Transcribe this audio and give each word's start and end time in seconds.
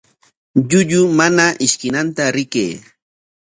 Llullu 0.61 1.01
mana 1.17 1.45
ishkinanta 1.65 2.23
rikay. 2.35 2.71